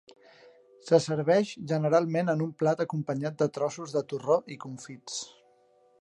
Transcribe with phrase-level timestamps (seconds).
[0.87, 5.25] Se serveix generalment en un plat acompanyat de trossos de torró i confits.